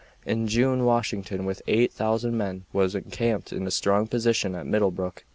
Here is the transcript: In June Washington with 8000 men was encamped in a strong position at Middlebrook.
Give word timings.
In 0.25 0.47
June 0.47 0.83
Washington 0.83 1.45
with 1.45 1.61
8000 1.67 2.35
men 2.35 2.65
was 2.73 2.95
encamped 2.95 3.53
in 3.53 3.67
a 3.67 3.69
strong 3.69 4.07
position 4.07 4.55
at 4.55 4.65
Middlebrook. 4.65 5.25